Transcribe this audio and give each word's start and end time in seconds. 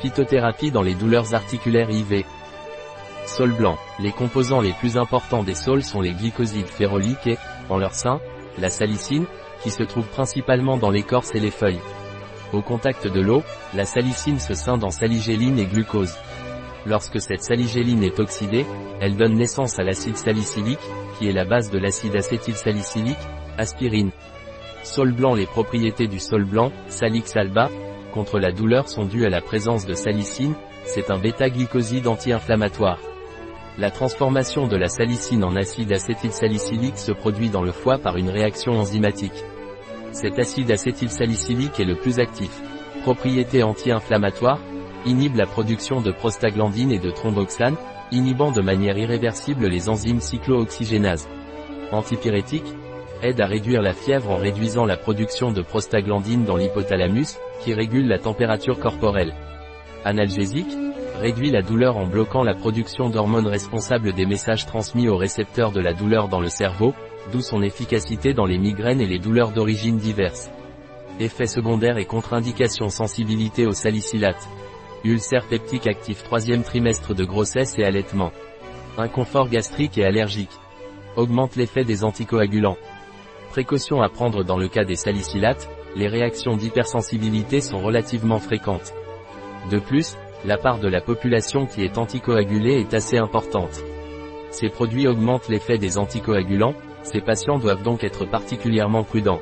Phytothérapie 0.00 0.70
dans 0.70 0.82
les 0.82 0.94
douleurs 0.94 1.34
articulaires 1.34 1.90
IV. 1.90 2.24
Sol 3.26 3.52
blanc. 3.52 3.76
Les 3.98 4.12
composants 4.12 4.60
les 4.60 4.72
plus 4.72 4.96
importants 4.96 5.42
des 5.42 5.56
sols 5.56 5.82
sont 5.82 6.00
les 6.00 6.12
glycosides 6.12 6.68
féroliques 6.68 7.26
et, 7.26 7.36
en 7.68 7.78
leur 7.78 7.94
sein, 7.94 8.20
la 8.58 8.68
salicine, 8.68 9.26
qui 9.62 9.70
se 9.70 9.82
trouve 9.82 10.06
principalement 10.06 10.76
dans 10.76 10.90
l'écorce 10.90 11.34
et 11.34 11.40
les 11.40 11.50
feuilles. 11.50 11.80
Au 12.52 12.62
contact 12.62 13.08
de 13.08 13.20
l'eau, 13.20 13.42
la 13.74 13.84
salicine 13.84 14.38
se 14.38 14.54
scinde 14.54 14.84
en 14.84 14.90
saligéline 14.90 15.58
et 15.58 15.66
glucose. 15.66 16.14
Lorsque 16.86 17.20
cette 17.20 17.42
saligéline 17.42 18.04
est 18.04 18.20
oxydée, 18.20 18.66
elle 19.00 19.16
donne 19.16 19.34
naissance 19.34 19.80
à 19.80 19.82
l'acide 19.82 20.16
salicylique, 20.16 20.78
qui 21.18 21.28
est 21.28 21.32
la 21.32 21.44
base 21.44 21.70
de 21.70 21.78
l'acide 21.78 22.14
acétylsalicylique, 22.14 23.18
aspirine. 23.58 24.12
Sol 24.84 25.12
blanc 25.12 25.34
Les 25.34 25.46
propriétés 25.46 26.06
du 26.06 26.20
sol 26.20 26.44
blanc, 26.44 26.70
Salix 26.86 27.36
alba, 27.36 27.68
contre 28.12 28.38
la 28.38 28.52
douleur 28.52 28.88
sont 28.88 29.04
dues 29.04 29.26
à 29.26 29.30
la 29.30 29.40
présence 29.40 29.86
de 29.86 29.94
salicine, 29.94 30.54
c'est 30.84 31.10
un 31.10 31.18
bêta-glycoside 31.18 32.06
anti-inflammatoire. 32.06 32.98
La 33.78 33.90
transformation 33.90 34.66
de 34.66 34.76
la 34.76 34.88
salicine 34.88 35.44
en 35.44 35.54
acide 35.54 35.92
acétylsalicylique 35.92 36.98
se 36.98 37.12
produit 37.12 37.48
dans 37.48 37.62
le 37.62 37.72
foie 37.72 37.98
par 37.98 38.16
une 38.16 38.30
réaction 38.30 38.72
enzymatique. 38.72 39.44
Cet 40.10 40.38
acide 40.38 40.70
acétylsalicylique 40.70 41.78
est 41.78 41.84
le 41.84 41.96
plus 41.96 42.18
actif. 42.18 42.50
Propriété 43.02 43.62
anti-inflammatoire, 43.62 44.58
inhibe 45.06 45.36
la 45.36 45.46
production 45.46 46.00
de 46.00 46.10
prostaglandine 46.10 46.90
et 46.90 46.98
de 46.98 47.10
thromboxane, 47.10 47.76
inhibant 48.10 48.50
de 48.50 48.62
manière 48.62 48.98
irréversible 48.98 49.68
les 49.68 49.88
enzymes 49.88 50.20
cyclooxygénases. 50.20 51.28
Antipyrétique, 51.92 52.74
aide 53.22 53.40
à 53.40 53.46
réduire 53.46 53.82
la 53.82 53.92
fièvre 53.92 54.30
en 54.30 54.36
réduisant 54.36 54.86
la 54.86 54.96
production 54.96 55.52
de 55.52 55.62
prostaglandine 55.62 56.44
dans 56.44 56.56
l'hypothalamus, 56.56 57.38
qui 57.62 57.74
régule 57.74 58.08
la 58.08 58.18
température 58.18 58.78
corporelle. 58.78 59.34
Analgésique, 60.04 60.76
réduit 61.20 61.50
la 61.50 61.62
douleur 61.62 61.96
en 61.96 62.06
bloquant 62.06 62.44
la 62.44 62.54
production 62.54 63.10
d'hormones 63.10 63.48
responsables 63.48 64.12
des 64.12 64.26
messages 64.26 64.66
transmis 64.66 65.08
aux 65.08 65.16
récepteurs 65.16 65.72
de 65.72 65.80
la 65.80 65.92
douleur 65.92 66.28
dans 66.28 66.40
le 66.40 66.48
cerveau, 66.48 66.94
d'où 67.32 67.40
son 67.40 67.62
efficacité 67.62 68.32
dans 68.32 68.46
les 68.46 68.58
migraines 68.58 69.00
et 69.00 69.06
les 69.06 69.18
douleurs 69.18 69.50
d'origine 69.50 69.98
diverses. 69.98 70.50
Effets 71.20 71.46
secondaires 71.46 71.98
et 71.98 72.04
contre-indications 72.04 72.88
sensibilité 72.88 73.66
au 73.66 73.72
salicylate. 73.72 74.48
Ulcère 75.04 75.46
peptique 75.46 75.88
actif 75.88 76.22
troisième 76.22 76.62
trimestre 76.62 77.14
de 77.14 77.24
grossesse 77.24 77.76
et 77.78 77.84
allaitement. 77.84 78.30
Inconfort 78.96 79.48
gastrique 79.48 79.98
et 79.98 80.04
allergique. 80.04 80.50
Augmente 81.16 81.56
l'effet 81.56 81.84
des 81.84 82.04
anticoagulants. 82.04 82.76
Précautions 83.58 84.02
à 84.02 84.08
prendre 84.08 84.44
dans 84.44 84.56
le 84.56 84.68
cas 84.68 84.84
des 84.84 84.94
salicylates, 84.94 85.68
les 85.96 86.06
réactions 86.06 86.56
d'hypersensibilité 86.56 87.60
sont 87.60 87.80
relativement 87.80 88.38
fréquentes. 88.38 88.94
De 89.68 89.80
plus, 89.80 90.16
la 90.44 90.56
part 90.56 90.78
de 90.78 90.86
la 90.86 91.00
population 91.00 91.66
qui 91.66 91.82
est 91.82 91.98
anticoagulée 91.98 92.78
est 92.78 92.94
assez 92.94 93.18
importante. 93.18 93.82
Ces 94.52 94.68
produits 94.68 95.08
augmentent 95.08 95.48
l'effet 95.48 95.76
des 95.76 95.98
anticoagulants, 95.98 96.74
ces 97.02 97.20
patients 97.20 97.58
doivent 97.58 97.82
donc 97.82 98.04
être 98.04 98.26
particulièrement 98.26 99.02
prudents. 99.02 99.40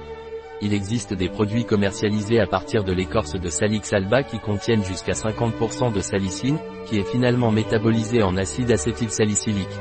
Il 0.62 0.72
existe 0.72 1.12
des 1.12 1.28
produits 1.28 1.66
commercialisés 1.66 2.40
à 2.40 2.46
partir 2.46 2.84
de 2.84 2.94
l'écorce 2.94 3.38
de 3.38 3.50
Salix 3.50 3.92
alba 3.92 4.22
qui 4.22 4.38
contiennent 4.38 4.82
jusqu'à 4.82 5.12
50% 5.12 5.92
de 5.92 6.00
salicine, 6.00 6.56
qui 6.86 6.98
est 6.98 7.06
finalement 7.06 7.52
métabolisée 7.52 8.22
en 8.22 8.38
acide 8.38 8.72
acétylsalicylique 8.72 9.76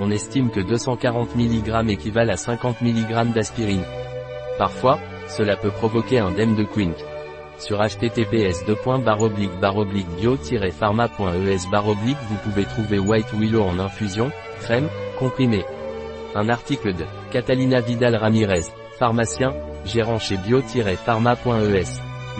on 0.00 0.10
estime 0.10 0.50
que 0.50 0.60
240 0.60 1.36
mg 1.36 1.90
équivalent 1.90 2.32
à 2.32 2.36
50 2.36 2.82
mg 2.82 3.32
d'aspirine. 3.32 3.84
Parfois, 4.58 4.98
cela 5.28 5.56
peut 5.56 5.70
provoquer 5.70 6.18
un 6.18 6.30
dème 6.30 6.54
de 6.54 6.64
Quink. 6.64 6.96
Sur 7.58 7.80
https 7.82 8.64
bio-pharma.es 10.18 11.66
vous 12.28 12.36
pouvez 12.44 12.64
trouver 12.64 12.98
White 12.98 13.32
Willow 13.32 13.62
en 13.62 13.78
infusion, 13.78 14.30
crème, 14.60 14.88
comprimé. 15.18 15.64
Un 16.34 16.48
article 16.50 16.92
de 16.92 17.04
Catalina 17.30 17.80
Vidal 17.80 18.16
Ramirez, 18.16 18.66
pharmacien, 18.98 19.54
gérant 19.86 20.18
chez 20.18 20.36
bio-pharma.es. 20.36 21.84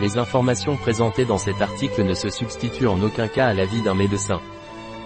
Les 0.00 0.18
informations 0.18 0.76
présentées 0.76 1.24
dans 1.24 1.38
cet 1.38 1.62
article 1.62 2.04
ne 2.04 2.12
se 2.12 2.28
substituent 2.28 2.86
en 2.86 3.02
aucun 3.02 3.28
cas 3.28 3.46
à 3.46 3.54
l'avis 3.54 3.80
d'un 3.80 3.94
médecin. 3.94 4.40